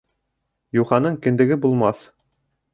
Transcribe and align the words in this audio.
Юханың 0.77 1.19
кендеге 1.27 1.61
булмаҫ. 1.69 2.05